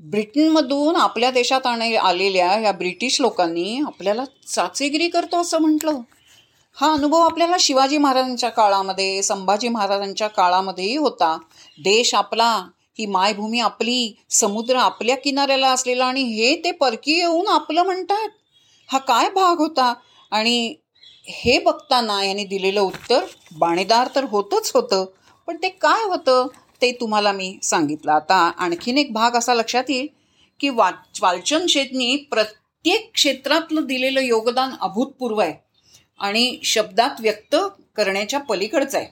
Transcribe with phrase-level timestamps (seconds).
[0.00, 6.00] ब्रिटनमधून आपल्या देशात आणे आलेल्या या ब्रिटिश लोकांनी आपल्याला चाचेगिरी करतो असं म्हटलं.
[6.76, 11.36] हा अनुभव आपल्याला शिवाजी महाराजांच्या काळामध्ये संभाजी महाराजांच्या काळामध्येही होता.
[11.78, 12.66] देश आपला
[12.98, 18.28] ही मायभूमी आपली समुद्र आपल्या किनाऱ्याला असलेला आणि हे ते परकी येऊन आपलं म्हणतात.
[18.88, 19.92] हा काय भाग होता?
[20.30, 20.74] आणि
[21.24, 23.24] हे बघताना यांनी दिलेलं उत्तर
[23.58, 25.04] बाणेदार तर होतंच होतं
[25.48, 26.46] पण ते काय होतं?
[26.82, 28.12] ते तुम्हाला मी सांगितलं.
[28.12, 30.06] आता आणखीन एक भाग असा लक्षात येईल
[30.60, 35.54] की वाच वालचंद शेटनी प्रत्येक क्षेत्रातलं दिलेलं योगदान अभूतपूर्व आहे
[36.20, 37.56] आणि शब्दात व्यक्त
[37.96, 39.06] करण्याच्या पलीकडचं आहे.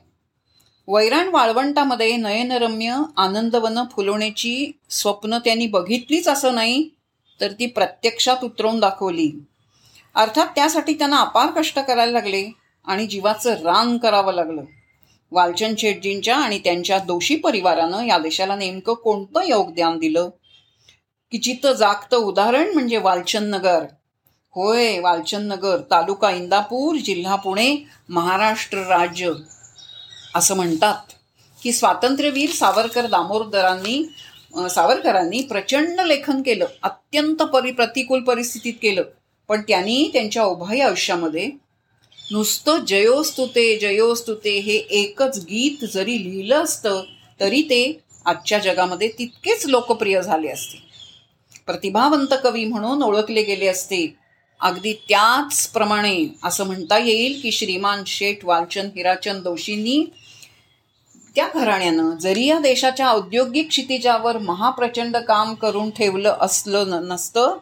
[0.89, 6.89] वैराण वाळवंटामध्ये नयनरम्य आनंदवनं फुलवण्याची स्वप्न त्यांनी बघितलीच असं नाही
[7.41, 9.31] तर ती प्रत्यक्षात उतरवून दाखवली.
[10.15, 12.51] अर्थात त्यासाठी त्यांना अपार कष्ट करायला लागले
[12.85, 14.65] आणि जीवाचं रान करावं लागलं.
[15.31, 20.29] वालचंद शेटजींच्या आणि त्यांच्या दोषी परिवारानं या देशाला नेमकं कोणतं योगदान दिलं?
[21.31, 23.85] की जिथं जागतं उदाहरण म्हणजे वालचंद नगर.
[24.51, 29.33] होय वालचंद नगर तालुका इंदापूर जिल्हा पुणे महाराष्ट्र राज्य.
[30.35, 31.13] असं म्हणतात
[31.63, 34.09] की स्वातंत्र्यवीर सावरकर दामोदरांनी
[34.71, 39.03] सावरकरांनी प्रचंड लेखन केलं अत्यंत परि प्रतिकूल परिस्थितीत केलं.
[39.49, 41.51] पण त्यांनी त्यांच्या उभय आयुष्यामध्ये
[42.31, 47.03] नुसतं जयोस्तुते जयोस्तुते हे एकच गीत जरी लिहिलं असतं
[47.41, 50.79] तरी ते आजच्या जगामध्ये तितकेच लोकप्रिय झाले असते.
[51.67, 54.17] प्रतिभावंत कवी म्हणून ओळखले गेले असते.
[54.61, 60.05] अगदी त्याचप्रमाणे असं म्हणता येईल की श्रीमान शेठ वालचंद हिराचंद दोषींनी
[61.35, 67.57] त्या घराण्यानं जरी या देशाच्या औद्योगिक क्षितिजावर महाप्रचंड काम करून ठेवलं असलं नसतं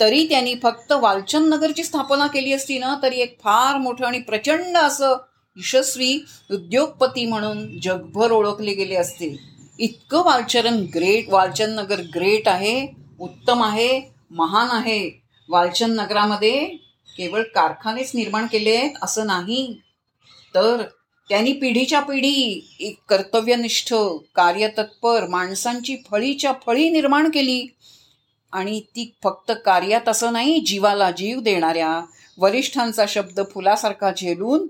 [0.00, 4.76] तरी त्यांनी फक्त वालचंद नगरची स्थापना केली असती ना तरी एक फार मोठं आणि प्रचंड
[4.76, 5.16] असं
[5.56, 6.18] यशस्वी
[6.50, 9.36] उद्योगपती म्हणून जगभर ओळखले गेले असते
[9.78, 12.86] इतकं वालचरण ग्रेट वालचंद नगर ग्रेट आहे
[13.20, 15.10] उत्तम आहे महान आहे.
[15.48, 16.64] वालचंद नगरामध्ये
[17.16, 19.78] केवळ कारखानेच निर्माण केले आहेत असं नाही.
[20.54, 20.82] तर
[21.28, 23.94] त्यांनी पिढीच्या पिढी एक कर्तव्यनिष्ठ
[24.34, 27.66] कार्यतत्पर माणसांची फळीच्या फळी निर्माण केली.
[28.52, 32.00] आणि ती फक्त कार्यात असं नाही जीवाला जीव देणाऱ्या
[32.38, 34.66] वरिष्ठांचा शब्द फुलासारखा झेलून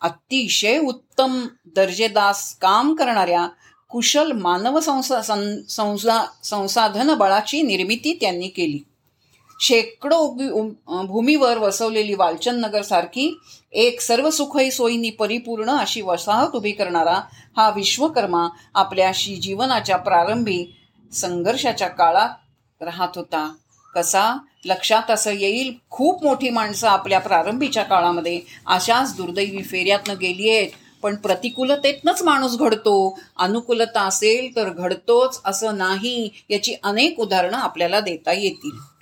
[0.00, 1.40] अतिशय उत्तम
[1.76, 3.46] दर्जेदास काम करणाऱ्या
[3.90, 5.20] कुशल मानव संसा
[5.68, 8.78] संसा संसाधन बळाची निर्मिती त्यांनी केली.
[9.60, 10.26] शेकडो
[11.06, 13.30] भूमीवर वसवलेली वालचंद नगरसारखी
[13.72, 17.20] एक सर्व सुखई सोयींनी परिपूर्ण अशी वसाहत उभी करणारा
[17.56, 20.64] हा विश्वकर्मा आपल्याशी जीवनाच्या प्रारंभी
[21.12, 22.28] संघर्षाच्या काळात
[22.80, 23.52] राहत होता.
[23.94, 24.38] कसा?
[24.64, 30.68] लक्षात असं येईल खूप मोठी माणसं आपल्या प्रारंभीच्या काळामध्ये अशाच दुर्दैवी फेऱ्यातनं गेली आहेत
[31.02, 33.18] पण प्रतिकूलतेतनंच माणूस घडतो.
[33.36, 38.97] अनुकूलता असेल तर घडतोच असं नाही याची अनेक उदाहरणं आपल्याला देता येतील.